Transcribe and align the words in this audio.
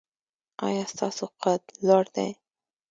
ایا 0.65 0.83
ستاسو 0.93 1.25
قد 1.41 1.61
لوړ 1.87 2.03
دی؟ 2.15 2.29